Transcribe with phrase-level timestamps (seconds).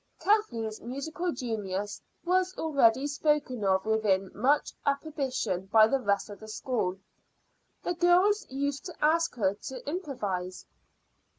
[0.19, 6.47] Kathleen's musical genius was already spoken of with much approbation by the rest of the
[6.47, 6.97] school.
[7.83, 10.65] The girls used to ask her to improvise.